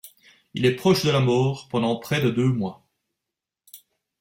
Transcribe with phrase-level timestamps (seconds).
[0.55, 2.87] Il est proche de la mort pendant près de deux mois.